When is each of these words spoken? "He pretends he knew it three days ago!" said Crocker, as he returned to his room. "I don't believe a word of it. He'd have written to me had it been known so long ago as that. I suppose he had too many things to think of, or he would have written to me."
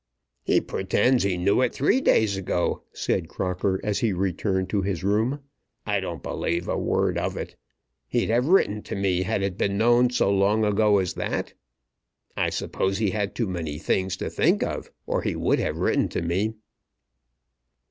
"He 0.41 0.61
pretends 0.61 1.21
he 1.23 1.37
knew 1.37 1.61
it 1.61 1.75
three 1.75 2.01
days 2.01 2.35
ago!" 2.35 2.81
said 2.91 3.29
Crocker, 3.29 3.79
as 3.83 3.99
he 3.99 4.13
returned 4.13 4.67
to 4.71 4.81
his 4.81 5.03
room. 5.03 5.41
"I 5.85 5.99
don't 5.99 6.23
believe 6.23 6.67
a 6.67 6.75
word 6.75 7.19
of 7.19 7.37
it. 7.37 7.55
He'd 8.07 8.31
have 8.31 8.47
written 8.47 8.81
to 8.81 8.95
me 8.95 9.21
had 9.21 9.43
it 9.43 9.59
been 9.59 9.77
known 9.77 10.09
so 10.09 10.31
long 10.31 10.65
ago 10.65 10.97
as 10.97 11.13
that. 11.13 11.53
I 12.35 12.49
suppose 12.49 12.97
he 12.97 13.11
had 13.11 13.35
too 13.35 13.45
many 13.47 13.77
things 13.77 14.17
to 14.17 14.29
think 14.31 14.63
of, 14.63 14.89
or 15.05 15.21
he 15.21 15.35
would 15.35 15.59
have 15.59 15.77
written 15.77 16.07
to 16.07 16.23
me." 16.23 16.55